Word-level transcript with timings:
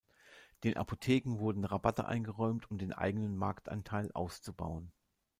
Den 0.63 0.77
Apotheken 0.77 1.37
wurden 1.37 1.63
Rabatte 1.63 2.07
eingeräumt 2.07 2.71
um 2.71 2.79
den 2.79 2.91
eigenen 2.91 3.37
Marktanteil 3.37 4.09
auszubauen. 4.13 4.91